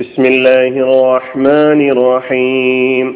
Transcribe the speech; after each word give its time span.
بسم 0.00 0.24
الله 0.24 0.72
الرحمن 0.86 1.80
الرحيم 1.90 3.06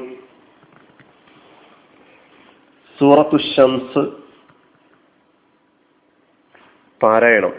സൂറത്തു 2.99 3.37
ഷംസ് 3.47 4.03
പാരായണം 7.01 7.53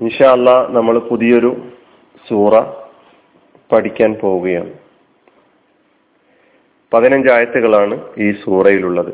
ഇൻഷാല്ല 0.00 0.48
നമ്മൾ 0.68 0.94
പുതിയൊരു 1.10 1.50
സൂറ 2.26 2.52
പഠിക്കാൻ 3.70 4.10
പോവുകയാണ് 4.14 4.72
പതിനഞ്ചായത്തുകളാണ് 6.92 7.94
ഈ 8.18 8.28
സൂറയിലുള്ളത് 8.42 9.12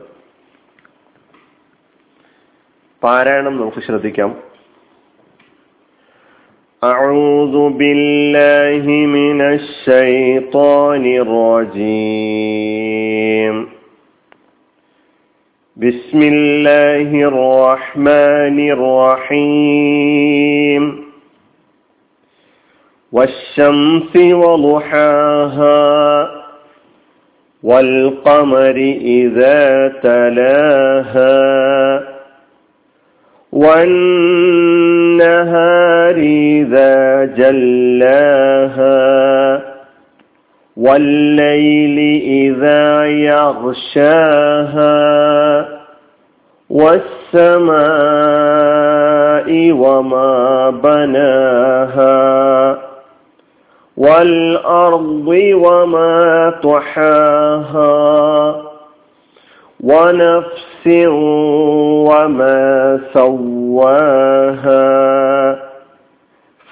പാരായണം 3.03 3.55
നമുക്ക് 3.57 3.81
ശ്രദ്ധിക്കാം 3.81 4.31
أعوذ 6.86 7.70
بالله 7.70 8.90
من 8.90 9.42
الشيطان 9.42 11.06
الرجيم. 11.26 13.56
بسم 15.78 16.22
الله 16.34 17.10
الرحمن 17.32 18.58
الرحيم. 18.76 20.84
والشمس 23.12 24.16
وضحاها 24.16 25.86
والقمر 27.64 28.76
إذا 29.02 29.94
تلاها 30.04 31.46
والنهار 36.06 36.16
إذا 36.16 37.26
جلاها 37.38 38.96
والليل 40.78 41.98
إذا 42.22 43.06
يغشاها 43.06 44.96
والسماء 46.70 47.76
وما 49.72 50.70
بناها 50.70 52.78
والأرض 53.98 55.28
وما 55.54 56.50
طحاها 56.64 57.96
ونفس 59.84 60.88
وما 62.08 63.00
سواها 63.14 64.86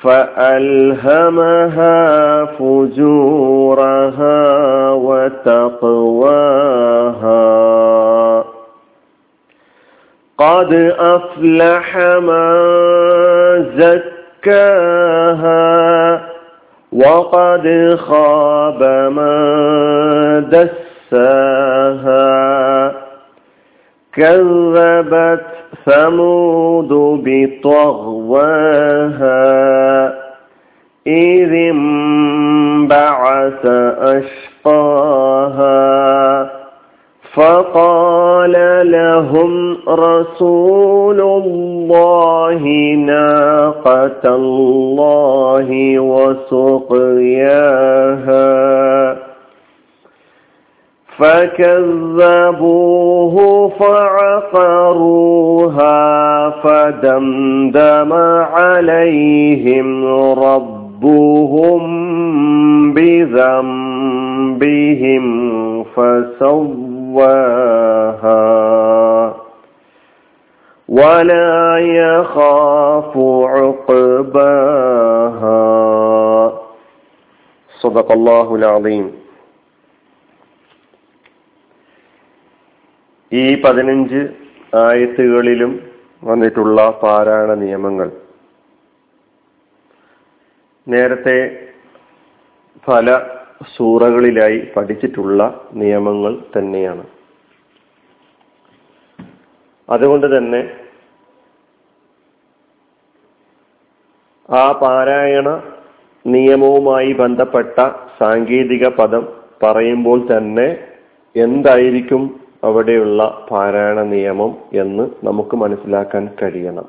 فألهمها 0.03 1.95
فجورها 2.45 3.91
وتقواها. 4.91 5.63
قد 10.37 10.73
أفلح 10.99 11.97
من 11.97 12.53
زكاها 14.43 15.63
وقد 16.93 17.95
خاب 17.99 18.83
من 18.83 19.33
دساها. 21.11 22.23
كذبت 24.13 25.52
ثمود 25.85 26.89
بطغواها 27.25 28.63
إذ 31.07 31.53
انبعث 31.53 33.65
أشقاها 34.65 36.49
فقال 37.33 38.51
لهم 38.91 39.77
رسول 39.87 41.21
الله 41.21 42.61
ناقة 43.05 44.35
الله 44.35 45.99
وسقياها 45.99 47.72
فكذبوه 52.13 53.35
فعقروها 53.79 54.89
فدمدم 56.49 58.13
عليهم 58.53 60.05
ربهم 60.39 61.83
بذنبهم 62.93 64.23
فسواها 65.83 66.83
ولا 70.89 71.77
يخاف 71.77 73.17
عقباها. 73.43 74.73
صدق 77.81 78.11
الله 78.11 78.55
العظيم. 78.55 79.22
ഈ 83.33 83.61
പതിനഞ്ച് 83.61 84.21
ആയത്തുകളിലും 84.75 85.71
വന്നിട്ടുള്ള 86.23 86.99
പാരായണ 87.03 87.53
നിയമങ്ങൾ. 87.53 88.11
നേരത്തെ 90.87 91.67
പല 92.87 93.21
സൂറകളിലായി 93.75 94.59
പഠിച്ചിട്ടുള്ള 94.75 95.67
നിയമങ്ങൾ 95.73 96.37
തന്നെയാണ്. 96.57 97.03
അതുകൊണ്ട് 99.89 100.37
തന്നെ 100.37 100.61
ആ 104.49 104.71
പാരായണ 104.71 105.63
നിയമവുമായി 106.25 107.13
ബന്ധപ്പെട്ട 107.13 107.89
സാങ്കേതിക 108.19 108.87
പദം 108.87 109.27
പറയുമ്പോൾ 109.63 110.37
തന്നെ 110.37 110.67
എന്തായിരിക്കും 111.35 112.42
അവിടെയുള്ള 112.63 113.47
പാരായണ 113.51 114.01
നിയമം 114.01 114.57
എന്ന് 114.73 115.09
നമുക്ക് 115.23 115.55
മനസ്സിലാക്കാൻ 115.55 116.29
കഴിയണം. 116.41 116.85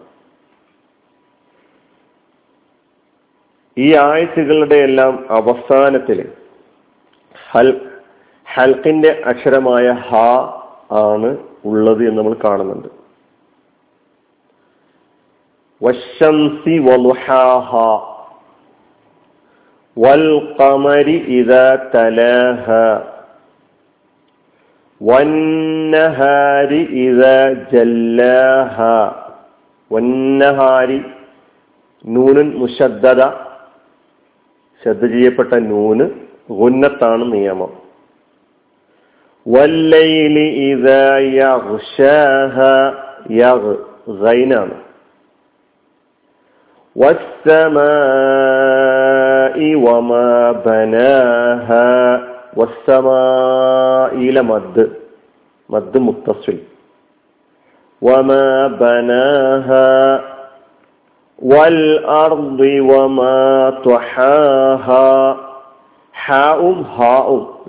ഈ 3.79 3.95
ആഴ്ചകളുടെ 3.95 4.75
എല്ലാം 4.75 5.27
അവസാനത്തിൽ 5.31 6.33
ഹൽ 7.51 7.91
ഹൽക്കിന്റെ 8.55 9.23
അക്ഷരമായ 9.27 9.91
ഹ 9.91 10.17
ആണ് 10.93 11.39
ഉള്ളത് 11.65 12.09
എന്ന് 12.09 12.19
നമ്മൾ 12.19 12.37
കാണുന്നുണ്ട്. 12.45 12.89
വശംസി 15.85 16.79
വൽ 19.99 20.57
കമരി 20.61 21.17
ഇദാ 21.17 21.91
തലാഹ. 21.95 22.71
വന്നഹാരി 25.05 26.83
ഇത 26.83 27.53
ജല്ലാഹ. 27.73 28.83
വന്നഹാരി 29.93 31.05
നൂനുൻ 32.07 32.53
മുഷദ്ദത 32.55 33.25
ശ്രദ്ധ 34.83 35.07
ചെയ്യപ്പെട്ട 35.07 35.55
നൂന് 35.55 36.11
ഗുന്നത്താണ് 36.51 37.33
നിയമം. 37.33 37.73
വല്ലയിലി 39.49 40.71
ഇത 40.71 40.91
യഹ്ഷാഹ 41.17 42.61
യഹ് 43.31 43.77
ഗൈനാണ്. 44.09 44.75
വസ്സമാ 46.99 47.91
വമാ 49.75 50.55
ബനാഹ. 50.67 51.73
വസ്സമായിലെ 52.59 54.41
മദ് 54.41 54.85
മദ് 55.71 55.99
മുത്തസിൽ 55.99 56.59
വമാ 58.05 58.67
ബനാഹ 58.81 59.71
വൽ 61.45 61.81
അർദി 62.07 62.79
വമാ 62.79 63.33
ത്വഹാഹ 63.87 64.87
ഹാവും 66.27 66.79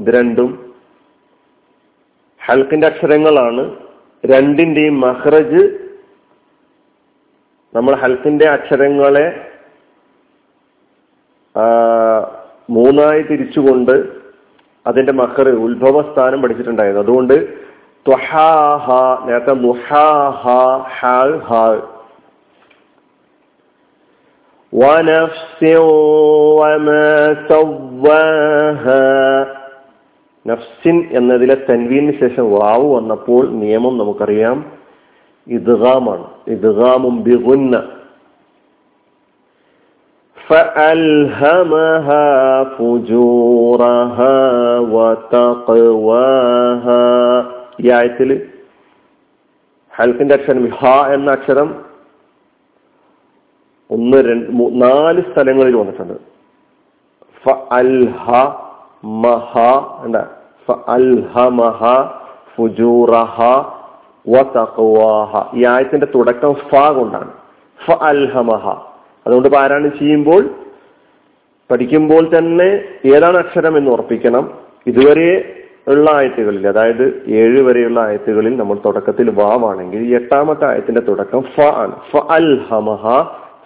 രണ്ടും. 0.09 0.73
ഹൽക്കിന്റെ 2.45 2.88
അക്ഷരങ്ങളാണ്. 2.88 3.63
രണ്ടിന്റെയും 4.25 4.99
മഹ്റജ് 4.99 5.63
നമ്മൾ 7.75 7.95
ഹൽക്കിന്റെ 7.95 8.45
അക്ഷരങ്ങളെ 8.49 9.25
മൂന്നായി 12.69 13.21
തിരിച്ചുകൊണ്ട് 13.21 14.25
അതിന്റെ 14.87 15.11
മഹർ 15.11 15.49
ഉത്ഭവ 15.49 16.13
സ്ഥാനം 16.13 16.41
പഠിച്ചിട്ടുണ്ടായിരുന്നു. 16.41 17.01
അതുകൊണ്ട് 17.03 17.65
നേരത്തെ 19.25 19.53
നഫ്സിൻ 30.47 31.09
എന്നതിലെ 31.11 31.55
തൻവീനു 31.69 32.11
ശേഷം 32.11 32.51
വാവ് 32.51 32.95
വന്നപ്പോൾ 32.95 33.49
നിയമം 33.49 33.97
നമുക്കറിയാം. 33.97 34.65
ഇദ്ഗാമാണ്. 35.47 36.23
ഇദ്ഗാമും 36.47 37.23
ബിഗുന്ന. 37.23 37.83
فألهمها 40.50 42.28
فجورها 42.75 44.37
وتقواها 44.94 47.04
ഈ 47.78 47.87
ആയത്തിൽ 47.98 48.31
ഹൽക്കിന്റെ 49.92 50.34
അക്ഷരം 50.38 50.64
ഹ 50.72 50.81
എന്ന 51.14 51.28
അക്ഷരം 51.37 51.69
ഒന്ന് 53.90 54.19
രണ്ട് 54.26 54.50
നാല് 54.82 55.20
സ്ഥലങ്ങളിൽ 55.28 55.75
വന്നിട്ടുണ്ട് 55.81 56.16
ഫ 57.44 57.54
അൽഹ 57.78 58.26
മഹ 59.22 59.52
എന്താ 60.04 60.22
ഫ 60.69 60.76
അൽഹമഹ 60.96 61.81
ഫുജൂറഹ 62.54 63.37
വ 64.26 64.42
തഖ്വാഹ 64.56 65.32
ഈ 65.58 65.64
ആയത്തിന്റെ 65.72 66.08
തുടക്കം 66.14 66.52
ഫ 66.62 66.82
കൊണ്ടാണ് 66.98 67.32
ഫ 67.81 67.96
അൽഹമഹ 68.10 68.64
അതുകൊണ്ട് 69.26 69.48
പാരായണം 69.48 69.92
ചെയ്യുമ്പോൾ 69.98 70.42
പഠിക്കുമ്പോൾ 71.70 72.22
തന്നെ 72.34 72.69
ഏതാണ് 73.10 73.37
അക്ഷരം 73.38 73.75
എന്ന് 73.78 73.90
ഉറപ്പിക്കണം 73.90 74.44
ഇതുവരെ 74.87 75.31
ഉള്ള 75.88 76.06
ആയത്തുകളിൽ 76.12 76.64
അതായത് 76.70 77.04
ഏഴ് 77.37 77.60
വരെയുള്ള 77.66 77.98
ആയത്തുകളിൽ 78.00 78.54
നമ്മൾ 78.56 78.76
തുടക്കത്തിൽ 78.84 79.28
വാവാണെങ്കിൽ 79.38 80.00
ഈ 80.08 80.10
എട്ടാമത്തെ 80.14 80.64
ആയത്തിന്റെ 80.66 81.02
തുടക്കം 81.08 81.42
ഫ 81.54 81.69
ആണ് 81.76 81.94
ഫ 82.10 82.22
അൽ 82.37 82.50
ഹമഹ 82.69 83.04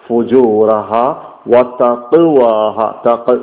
ഫുജൂറഹ 0.07 0.91
വതഖ്വാഹ 1.53 2.77
തഖ് 3.05 3.35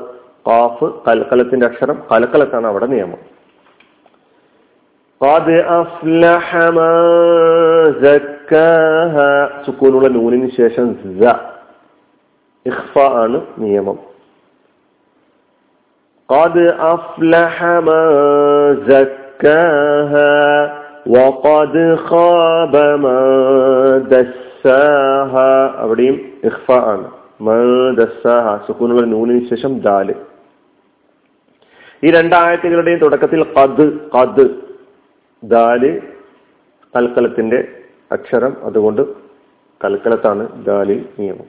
ഖാഫ് 0.46 0.88
കൽക്കലത്തിന്റെ 1.06 1.66
അക്ഷരം 1.66 1.98
കലക്കലത്താണ് 2.10 2.68
അവിടെ 2.68 2.88
നിയമം 2.94 3.20
قد 5.20 5.48
أفلح 5.74 6.46
من 6.72 6.94
زكاها 8.04 9.32
സുക്കൂനുള്ള 9.64 10.06
നൂനിന് 10.14 10.48
ശേഷം 10.56 10.86
സ 11.02 11.04
ഇഖ്ഫ 12.66 12.94
ആണ് 13.22 13.38
നിയമം 13.58 13.98
قد 16.28 16.56
أفلح 16.88 17.56
من 17.82 18.04
زكاها 18.88 20.36
وقد 21.08 21.74
خاب 22.08 22.74
من 23.04 23.22
دساها 24.12 25.52
അവിടെയും 25.82 26.16
ഇഖ്ഫ 26.48 26.66
ആണ് 26.92 27.06
മൻ 27.46 27.60
ദസ്സാഹ 27.98 28.46
സുക്കൂനുള്ള 28.66 29.02
നൂനിന് 29.12 29.42
ശേഷം 29.50 29.72
ദാല് 29.80 30.14
ഈ 32.02 32.10
രണ്ടായത്തുകളുടെയും 32.10 33.00
തുടക്കത്തിൽ 33.02 33.40
കത് 33.56 33.84
കത് 34.14 34.44
ദാല് 35.42 35.90
കൽക്കലത്തിന്റെ 36.94 37.58
അക്ഷരം 38.10 38.52
അതുകൊണ്ട് 38.64 39.02
കൽക്കലത്താണ് 39.80 40.44
ദാലിൽ 40.66 41.00
നിയമം 41.18 41.48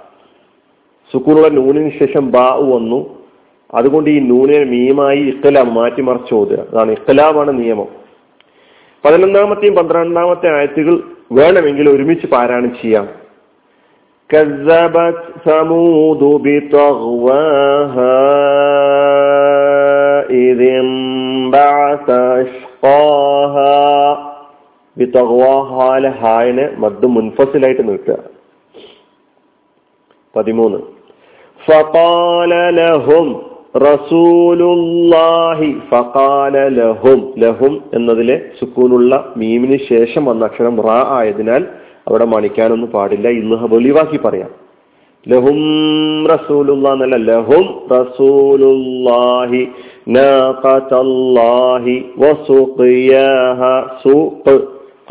സുക്കൂനുള്ള 1.14 1.48
നൂനിന് 1.58 1.90
ശേഷം 1.98 2.24
ബാ 2.30 2.46
വന്നു 2.70 3.00
അതുകൊണ്ട് 3.70 4.08
ഈ 4.10 4.18
നൂനിനെ 4.26 4.64
മീമായി 4.72 5.20
ഇഖ്ലാം 5.32 5.68
മാറ്റിമറിച്ച് 5.74 6.32
ഓതുക 6.34 6.60
അതാണ് 6.70 6.90
ഇഖ്ലാമാണ് 6.98 7.52
നിയമം 7.60 7.88
പതിനൊന്നാമത്തെയും 9.04 9.74
പന്ത്രണ്ടാമത്തെ 9.74 10.48
ആയത്തുകൾ 10.54 10.96
വേണമെങ്കിൽ 11.32 11.88
ഒരുമിച്ച് 11.94 12.28
പാരായണം 12.34 12.74
ചെയ്യാം 12.82 13.06
كذبت 14.30 15.18
ثمود 15.44 16.22
بطغواها 16.44 18.18
إذ 20.42 20.60
انبعث 20.80 22.08
أشقاها 22.36 23.78
ബിത്തഗ്വാഹാല 24.96 26.04
ഹായനെ 26.20 26.64
മദ് 26.82 27.08
മുൻഫസിലായിട്ട് 27.14 27.82
നീട്ടുക 27.88 28.14
പതിമൂന്ന് 30.34 30.78
ഫഖാല 31.67 32.69
ലഹും 32.69 33.41
റസൂലുല്ലാഹി 33.75 35.75
ഫഖാല 35.91 36.67
ലഹും 36.67 37.33
ലഹും 37.37 37.81
എന്നതിലെ 37.93 38.41
സുക്കൂനുള്ള 38.59 39.33
മീമിന് 39.37 39.77
ശേഷം 39.89 40.25
വന്ന 40.25 40.45
അക്ഷരം 40.45 40.81
റാ 40.81 41.05
ആയതിനാൽ 41.09 41.65
അവിടെ 42.07 42.25
മണിക്കാനൊന്നും 42.25 42.89
പാടില്ല. 42.89 43.27
ഇന്ന് 43.27 43.75
വെളിവാക്കി 43.75 44.17
പറയാം. 44.17 44.49
ലഹും 45.27 46.27
റസൂലുള്ള 46.27 46.93
എന്നല്ല 46.93 47.15
ലഹും 47.15 47.87
റസൂലുല്ലാഹി 47.91 49.67
നാഖതല്ലാഹി 50.07 52.05
വസുഖിയാഹ 52.17 53.83
സൂഖ് 54.03 54.61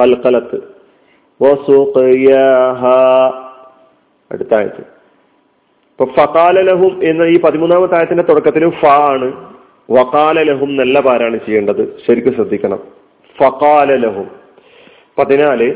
ഖൽഖലത്ത് 0.00 0.62
വസുഖിയാഹ. 1.42 2.86
അടുത്ത 4.32 4.54
ആയത്ത്. 4.54 4.99
ഇപ്പൊ 6.00 6.24
ഫകാലലഹും 6.24 7.00
എന്ന 7.04 7.22
ഈ 7.22 7.40
പതിമൂന്നാമത്തെ 7.40 7.96
ആയത്തിന്റെ 7.96 8.22
തുടക്കത്തിൽ 8.22 8.70
ഫ 8.70 8.86
ആണ്. 8.86 9.32
വകാലലഹും 9.90 10.76
നല്ല 10.76 11.00
പാരാണ് 11.00 11.40
ചെയ്യേണ്ടത്. 11.46 11.98
ശരിക്കും 12.06 12.34
ശ്രദ്ധിക്കണം. 12.34 12.78
ഫകാലലഹും 13.40 14.30
പതിനാല് 15.18 15.74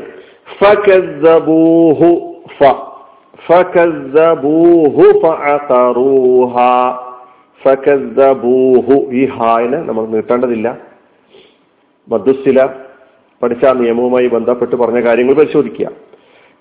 ഫ. 0.57 0.73
നമ്മൾ 9.85 10.05
നീട്ടേണ്ടതില്ല. 10.05 10.77
മധുസില 12.09 12.65
പഠിച്ച 13.43 13.65
നിയമവുമായി 13.65 14.27
ബന്ധപ്പെട്ട് 14.27 14.75
പറഞ്ഞ 14.75 14.99
കാര്യങ്ങൾ 14.99 15.33
പരിശോധിക്കുക. 15.33 15.87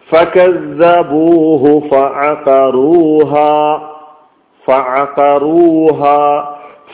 فكذبوه 0.10 1.63
فعقروها 1.91 3.55
فعقروها 4.65 6.22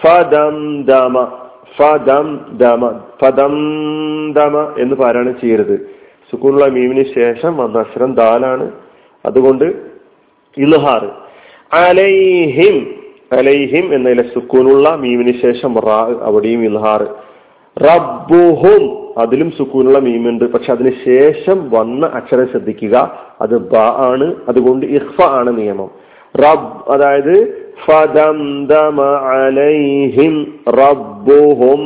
فدمدم 0.01 1.15
ഫദംദമ 1.77 2.81
ഫദംദമ 3.21 4.53
എന്ന് 4.81 4.95
പാരായണം 4.95 5.33
ചെയ്യരുത് 5.41 5.75
സുക്കൂനുള്ള 6.29 6.65
മീമിന് 6.75 7.03
ശേഷം 7.15 7.51
വന്ന 7.57 7.75
അക്ഷരം 7.79 8.11
ദാലാണ് 8.15 8.65
അതുകൊണ്ട് 9.25 9.65
ഇൽഹാർ 10.57 11.03
അലൈഹിം 11.81 12.77
അലൈഹിം 13.31 13.85
എന്നതിലെ 13.95 14.25
സുക്കൂനുള്ള 14.33 14.87
മീമിന് 14.95 15.33
ശേഷം 15.43 15.71
റാ 15.87 15.99
അവിടെയും 16.27 16.61
ഇൽഹാർ 16.69 17.01
റബ്ബുഹും. 17.82 19.00
അതിലും 19.18 19.50
സുക്കൂനുള്ള 19.50 19.98
മീമുണ്ട്. 19.98 20.44
പക്ഷെ 20.44 20.72
അതിന് 20.72 20.92
ശേഷം 21.04 21.70
വന്ന 21.70 22.06
അക്ഷരം 22.06 22.48
ശ്രദ്ധിക്കുക. 22.48 23.20
അത് 23.40 23.58
ബ 23.58 23.74
ആണ്. 23.76 24.34
അതുകൊണ്ട് 24.48 24.86
ഇഹ്ഫ 24.86 25.22
ആണ് 25.22 25.58
നിയമം. 25.58 25.90
റബ് 26.36 26.90
അതായത് 26.90 27.62
ഫദംദമ 27.86 29.02
അലൈഹിം 29.12 30.60
റബ്ബുഹും 30.68 31.80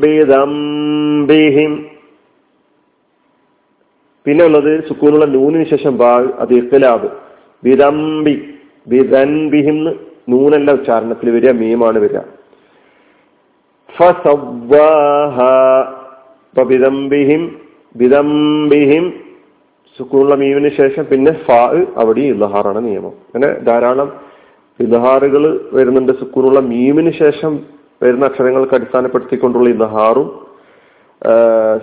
ബിദംബിഹിം. 0.00 1.86
പിന്നെ 4.26 4.44
ഉള്ളത് 4.44 4.88
സുക്കൂനുള്ള 4.88 5.24
നൂനിന് 5.24 5.64
ശേഷം 5.64 5.98
ബാ 5.98 6.26
അത് 6.38 6.52
ഇഖ്ലാബ് 6.52 7.08
ബിദംബി 7.64 8.54
ബിദൻബിഹിം 8.86 9.84
നൂനല്ല 10.28 10.72
ഉച്ചാരണത്തിൽ 10.72 11.30
വരിക 11.30 11.50
മീമാണ് 11.50 11.98
വരിക 11.98 12.18
ഫസവ്വാഹ 12.18 12.28
ഇപ്പൊ 12.28 12.28
ബിദംബിഹിം 12.28 12.28
ബിദംബിഹിം 13.38 13.79
സുക്കൂണുള്ള 19.98 20.34
മീമിന് 20.34 20.70
ശേഷം 20.70 21.04
പിന്നെ 21.04 21.32
ഫാ 21.46 21.58
അവിടെ 21.96 22.20
ഇലഹാറാണ് 22.20 22.80
നിയമം. 22.86 23.14
അങ്ങനെ 23.26 23.48
ധാരാളം 23.60 24.12
ഇലഹാറുകൾ 24.80 25.44
വരുന്നുണ്ട്. 25.72 26.12
സുക്കൂണുള്ള 26.12 26.60
മീമിന് 26.60 27.12
ശേഷം 27.12 27.52
വരുന്ന 28.02 28.24
അക്ഷരങ്ങൾക്ക് 28.24 28.74
അടിസ്ഥാനപ്പെടുത്തിക്കൊണ്ടുള്ള 28.74 29.68
ഇലഹാറും 29.68 30.28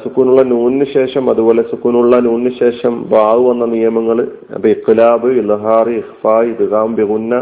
സുക്കൂനുള്ള 0.04 0.44
നൂനിന് 0.44 0.86
ശേഷം 0.86 1.30
അതുപോലെ 1.30 1.62
സുക്കൂനുള്ള 1.62 2.20
നൂനിന് 2.20 2.54
ശേഷം 2.60 2.94
വാവ് 3.10 3.50
വന്ന 3.50 3.66
നിയമങ്ങൾ 3.66 4.28
അപ്പൊ 4.56 4.68
ഇഖ്ലാബ് 4.70 5.30
ഇലഹാർ 5.32 5.90
ഇഹ്ഫ 5.90 6.28
ഇദ്ഗാം 6.44 6.96
ബിഗുന്ന 6.96 7.36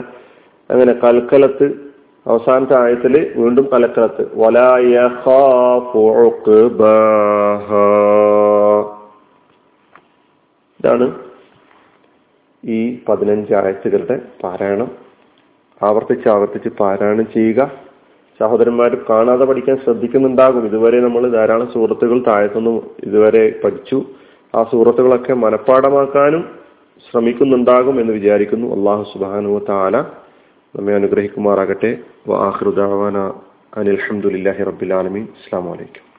അങ്ങനെ 0.69 0.93
കൽക്കലത്ത് 0.93 1.67
അവസാനത്തെ 2.27 2.81
ആയത്തിൽ 2.81 3.33
വീണ്ടും 3.37 3.69
കലക്കലത്ത് 3.73 4.23
ഇതാണ് 10.79 11.15
ഈ 12.65 12.97
പതിനഞ്ച് 13.09 13.53
ആയത്തുകളുടെ 13.53 14.21
പാരായണം. 14.43 14.91
ആവർത്തിച്ച് 15.83 16.29
ആവർത്തിച്ച് 16.29 16.69
പാരായണം 16.69 17.25
ചെയ്യുക. 17.33 17.71
സഹോദരന്മാർ 18.39 18.97
കാണാതെ 19.09 19.45
പഠിക്കാൻ 19.45 19.77
ശ്രദ്ധിക്കുന്നുണ്ടാകും. 19.83 20.65
ഇതുവരെ 20.65 20.99
നമ്മൾ 20.99 21.29
ധാരാളം 21.29 21.71
സുഹൃത്തുക്കൾ 21.73 22.23
താഴത്തുനിന്ന് 22.27 22.81
ഇതുവരെ 23.03 23.53
പഠിച്ചു. 23.63 24.05
ആ 24.55 24.63
സുഹൃത്തുക്കളൊക്കെ 24.63 25.33
മനഃപ്പാടമാക്കാനും 25.33 26.45
ശ്രമിക്കുന്നുണ്ടാകും 27.11 28.01
എന്ന് 28.01 28.13
വിചാരിക്കുന്നു. 28.13 28.75
അള്ളാഹു 28.75 29.03
സുബാനുവ 29.13 29.59
താല 29.69 30.24
നമ്മെ 30.75 30.93
അനുഗ്രഹിക്കുമാറാകട്ടെ. 30.93 31.97
വാഹൃദാവാന 32.27 33.17
അനിൽഹമുല്ലാഹി 33.77 34.63
റബ്ബിൽ 34.63 34.93
ആലമീൻ. 34.93 35.23
അസ്സാം 35.23 35.65
വലൈക്കും 35.65 36.14